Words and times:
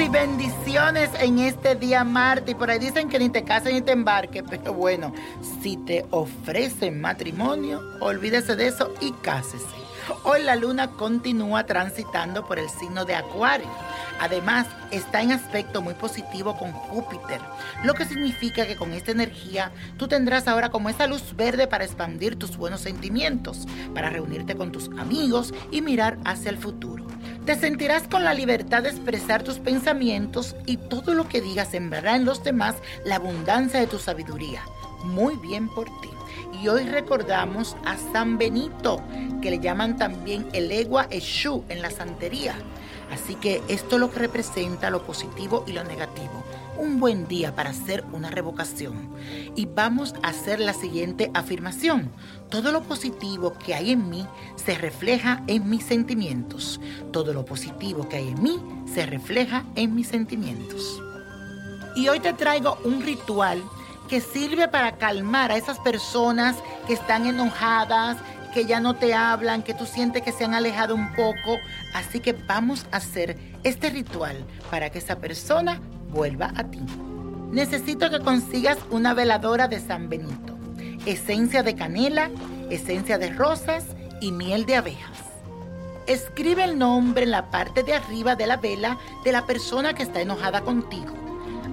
Y 0.00 0.08
bendiciones 0.08 1.10
en 1.20 1.38
este 1.40 1.74
día 1.74 2.04
martes. 2.04 2.54
Por 2.54 2.70
ahí 2.70 2.78
dicen 2.78 3.10
que 3.10 3.18
ni 3.18 3.28
te 3.28 3.44
cases 3.44 3.74
ni 3.74 3.82
te 3.82 3.92
embarques. 3.92 4.42
Pero 4.48 4.72
bueno, 4.72 5.12
si 5.62 5.76
te 5.76 6.06
ofrecen 6.10 7.00
matrimonio, 7.00 7.82
olvídese 8.00 8.56
de 8.56 8.68
eso 8.68 8.94
y 9.00 9.12
cásese. 9.12 9.66
Hoy 10.24 10.42
la 10.42 10.56
luna 10.56 10.92
continúa 10.92 11.66
transitando 11.66 12.46
por 12.46 12.58
el 12.58 12.70
signo 12.70 13.04
de 13.04 13.14
Acuario. 13.14 13.68
Además, 14.20 14.66
está 14.90 15.20
en 15.22 15.32
aspecto 15.32 15.82
muy 15.82 15.94
positivo 15.94 16.56
con 16.56 16.72
Júpiter, 16.72 17.40
lo 17.84 17.94
que 17.94 18.04
significa 18.04 18.66
que 18.66 18.76
con 18.76 18.92
esta 18.92 19.12
energía 19.12 19.70
tú 19.98 20.08
tendrás 20.08 20.48
ahora 20.48 20.70
como 20.70 20.88
esa 20.88 21.06
luz 21.06 21.34
verde 21.36 21.66
para 21.66 21.84
expandir 21.84 22.36
tus 22.36 22.56
buenos 22.56 22.80
sentimientos, 22.80 23.66
para 23.94 24.10
reunirte 24.10 24.56
con 24.56 24.72
tus 24.72 24.88
amigos 24.98 25.54
y 25.70 25.80
mirar 25.80 26.18
hacia 26.24 26.50
el 26.50 26.58
futuro. 26.58 27.06
Te 27.50 27.56
sentirás 27.56 28.06
con 28.06 28.22
la 28.22 28.32
libertad 28.32 28.84
de 28.84 28.90
expresar 28.90 29.42
tus 29.42 29.58
pensamientos 29.58 30.54
y 30.66 30.76
todo 30.76 31.14
lo 31.14 31.28
que 31.28 31.40
digas 31.40 31.72
sembrará 31.72 32.14
en 32.14 32.24
los 32.24 32.44
demás 32.44 32.76
la 33.04 33.16
abundancia 33.16 33.80
de 33.80 33.88
tu 33.88 33.98
sabiduría. 33.98 34.62
Muy 35.02 35.34
bien 35.34 35.68
por 35.68 35.86
ti. 36.00 36.10
Y 36.62 36.68
hoy 36.68 36.84
recordamos 36.84 37.76
a 37.84 37.96
San 38.12 38.38
Benito, 38.38 39.02
que 39.42 39.50
le 39.50 39.58
llaman 39.58 39.96
también 39.96 40.46
el 40.52 40.70
Egua 40.70 41.08
Eshu 41.10 41.64
en 41.68 41.82
la 41.82 41.90
santería. 41.90 42.54
Así 43.10 43.34
que 43.34 43.60
esto 43.66 43.98
lo 43.98 44.12
que 44.12 44.20
representa 44.20 44.88
lo 44.88 45.02
positivo 45.02 45.64
y 45.66 45.72
lo 45.72 45.82
negativo. 45.82 46.39
Un 46.80 46.98
buen 46.98 47.28
día 47.28 47.54
para 47.54 47.70
hacer 47.70 48.06
una 48.10 48.30
revocación. 48.30 49.10
Y 49.54 49.66
vamos 49.66 50.14
a 50.22 50.28
hacer 50.28 50.60
la 50.60 50.72
siguiente 50.72 51.30
afirmación. 51.34 52.10
Todo 52.48 52.72
lo 52.72 52.84
positivo 52.84 53.52
que 53.52 53.74
hay 53.74 53.90
en 53.90 54.08
mí 54.08 54.26
se 54.56 54.74
refleja 54.76 55.42
en 55.46 55.68
mis 55.68 55.84
sentimientos. 55.84 56.80
Todo 57.12 57.34
lo 57.34 57.44
positivo 57.44 58.08
que 58.08 58.16
hay 58.16 58.28
en 58.28 58.42
mí 58.42 58.58
se 58.86 59.04
refleja 59.04 59.64
en 59.74 59.94
mis 59.94 60.08
sentimientos. 60.08 61.02
Y 61.96 62.08
hoy 62.08 62.18
te 62.18 62.32
traigo 62.32 62.78
un 62.84 63.02
ritual 63.02 63.62
que 64.08 64.22
sirve 64.22 64.66
para 64.66 64.96
calmar 64.96 65.52
a 65.52 65.58
esas 65.58 65.78
personas 65.80 66.56
que 66.86 66.94
están 66.94 67.26
enojadas, 67.26 68.16
que 68.54 68.64
ya 68.64 68.80
no 68.80 68.96
te 68.96 69.12
hablan, 69.12 69.62
que 69.62 69.74
tú 69.74 69.84
sientes 69.84 70.22
que 70.22 70.32
se 70.32 70.44
han 70.44 70.54
alejado 70.54 70.94
un 70.94 71.12
poco. 71.12 71.58
Así 71.92 72.20
que 72.20 72.32
vamos 72.32 72.86
a 72.90 72.96
hacer 72.96 73.36
este 73.64 73.90
ritual 73.90 74.46
para 74.70 74.88
que 74.88 74.98
esa 74.98 75.16
persona 75.16 75.78
vuelva 76.10 76.52
a 76.56 76.64
ti. 76.64 76.80
Necesito 77.50 78.10
que 78.10 78.20
consigas 78.20 78.78
una 78.90 79.14
veladora 79.14 79.68
de 79.68 79.80
San 79.80 80.08
Benito, 80.08 80.56
esencia 81.06 81.62
de 81.62 81.74
canela, 81.74 82.30
esencia 82.70 83.18
de 83.18 83.30
rosas 83.30 83.84
y 84.20 84.32
miel 84.32 84.66
de 84.66 84.76
abejas. 84.76 85.18
Escribe 86.06 86.64
el 86.64 86.78
nombre 86.78 87.24
en 87.24 87.30
la 87.30 87.50
parte 87.50 87.82
de 87.82 87.94
arriba 87.94 88.36
de 88.36 88.46
la 88.46 88.56
vela 88.56 88.98
de 89.24 89.32
la 89.32 89.46
persona 89.46 89.94
que 89.94 90.02
está 90.02 90.20
enojada 90.20 90.62
contigo. 90.62 91.14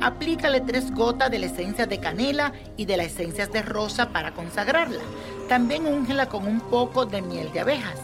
Aplícale 0.00 0.60
tres 0.60 0.90
gotas 0.90 1.30
de 1.30 1.38
la 1.38 1.46
esencia 1.46 1.86
de 1.86 2.00
canela 2.00 2.52
y 2.76 2.84
de 2.84 2.96
las 2.96 3.06
esencias 3.06 3.52
de 3.52 3.62
rosa 3.62 4.10
para 4.10 4.34
consagrarla. 4.34 5.02
También 5.48 5.86
úngela 5.86 6.26
con 6.26 6.46
un 6.46 6.60
poco 6.60 7.06
de 7.06 7.22
miel 7.22 7.52
de 7.52 7.60
abejas. 7.60 8.00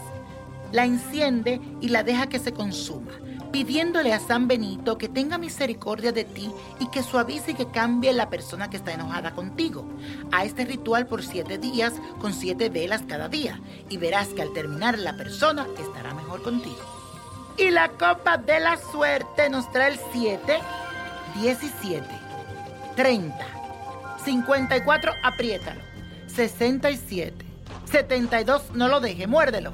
La 0.71 0.85
enciende 0.85 1.59
y 1.81 1.89
la 1.89 2.03
deja 2.03 2.27
que 2.27 2.39
se 2.39 2.53
consuma, 2.53 3.11
pidiéndole 3.51 4.13
a 4.13 4.19
San 4.19 4.47
Benito 4.47 4.97
que 4.97 5.09
tenga 5.09 5.37
misericordia 5.37 6.11
de 6.11 6.23
ti 6.23 6.51
y 6.79 6.89
que 6.89 7.03
suavice 7.03 7.51
y 7.51 7.53
que 7.53 7.69
cambie 7.69 8.13
la 8.13 8.29
persona 8.29 8.69
que 8.69 8.77
está 8.77 8.93
enojada 8.93 9.31
contigo. 9.31 9.85
A 10.31 10.45
este 10.45 10.65
ritual 10.65 11.07
por 11.07 11.23
siete 11.23 11.57
días 11.57 11.93
con 12.19 12.33
siete 12.33 12.69
velas 12.69 13.03
cada 13.07 13.27
día 13.27 13.59
y 13.89 13.97
verás 13.97 14.29
que 14.29 14.41
al 14.41 14.53
terminar 14.53 14.97
la 14.97 15.17
persona 15.17 15.67
estará 15.77 16.13
mejor 16.13 16.41
contigo. 16.41 16.79
Y 17.57 17.69
la 17.69 17.89
copa 17.89 18.37
de 18.37 18.59
la 18.59 18.77
suerte 18.77 19.49
nos 19.49 19.69
trae 19.71 19.91
el 19.91 19.99
7, 20.13 20.59
17, 21.41 22.05
30, 22.95 23.37
54, 24.23 25.11
apriétalo, 25.23 25.81
67, 26.27 27.45
72, 27.91 28.71
no 28.73 28.87
lo 28.87 29.01
deje, 29.01 29.27
muérdelo. 29.27 29.73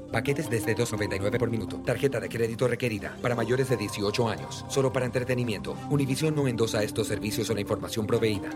Paquetes 0.11 0.49
desde 0.49 0.75
2.99 0.75 1.37
por 1.37 1.49
minuto. 1.49 1.77
Tarjeta 1.85 2.19
de 2.19 2.29
crédito 2.29 2.67
requerida 2.67 3.15
para 3.21 3.35
mayores 3.35 3.69
de 3.69 3.77
18 3.77 4.29
años. 4.29 4.65
Solo 4.67 4.91
para 4.91 5.05
entretenimiento. 5.05 5.75
Univision 5.89 6.35
no 6.35 6.47
endosa 6.47 6.83
estos 6.83 7.07
servicios 7.07 7.49
o 7.49 7.53
la 7.53 7.61
información 7.61 8.05
proveída. 8.05 8.49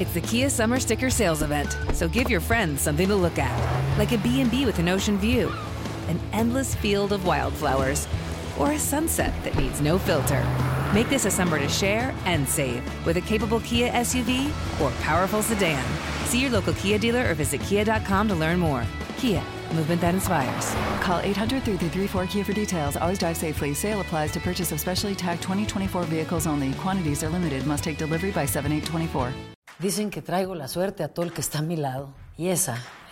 It's 0.00 0.12
the 0.12 0.20
Kia 0.20 0.50
Summer 0.50 0.80
Sticker 0.80 1.08
Sales 1.08 1.40
Event, 1.40 1.70
so 1.92 2.08
give 2.08 2.28
your 2.28 2.40
friends 2.40 2.80
something 2.80 3.06
to 3.06 3.14
look 3.14 3.38
at, 3.38 3.52
like 3.96 4.12
a 4.12 4.18
B&B 4.18 4.66
with 4.66 4.80
an 4.80 4.88
ocean 4.88 5.16
view, 5.18 5.52
an 6.08 6.18
endless 6.32 6.74
field 6.74 7.12
of 7.12 7.24
wildflowers, 7.24 8.08
or 8.58 8.72
a 8.72 8.78
sunset 8.78 9.32
that 9.44 9.56
needs 9.56 9.80
no 9.80 9.96
filter. 9.96 10.42
Make 10.92 11.08
this 11.08 11.24
a 11.24 11.30
summer 11.30 11.58
to 11.58 11.68
share 11.68 12.14
and 12.24 12.48
save 12.48 12.82
with 13.06 13.16
a 13.16 13.20
capable 13.20 13.60
Kia 13.60 13.90
SUV 13.90 14.50
or 14.80 14.90
powerful 15.02 15.42
sedan. 15.42 15.82
See 16.26 16.40
your 16.40 16.50
local 16.50 16.74
Kia 16.74 16.98
dealer 16.98 17.30
or 17.30 17.34
visit 17.34 17.60
kia.com 17.62 18.28
to 18.28 18.34
learn 18.34 18.58
more. 18.58 18.84
Kia, 19.16 19.42
movement 19.74 20.00
that 20.00 20.14
inspires. 20.14 20.74
Call 21.02 21.20
800 21.20 21.62
334 21.62 22.26
Kia 22.26 22.44
for 22.44 22.52
details. 22.52 22.96
Always 22.96 23.18
drive 23.18 23.36
safely. 23.36 23.74
Sale 23.74 24.00
applies 24.00 24.30
to 24.32 24.40
purchase 24.40 24.70
of 24.72 24.80
specially 24.80 25.14
tagged 25.14 25.42
2024 25.42 26.02
vehicles 26.04 26.46
only. 26.46 26.72
Quantities 26.74 27.24
are 27.24 27.30
limited. 27.30 27.66
Must 27.66 27.82
take 27.82 27.98
delivery 27.98 28.30
by 28.30 28.44
7824. 28.46 29.32
Dicen 29.80 30.10
que 30.10 30.22
traigo 30.22 30.54
la 30.54 30.68
suerte 30.68 31.02
a 31.02 31.08
todo 31.08 31.26
el 31.26 31.32
que 31.32 31.40
está 31.40 31.58
a 31.58 31.62
mi 31.62 31.76
lado. 31.76 32.14
Y 32.36 32.48
esa 32.48 32.76